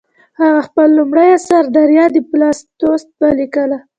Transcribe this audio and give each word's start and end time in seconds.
هغه 0.41 0.61
خپل 0.67 0.87
لومړی 0.97 1.27
اثر 1.39 1.63
دریا 1.77 2.05
د 2.15 2.17
پیلاتوس 2.29 3.01
ولیکه. 3.21 3.63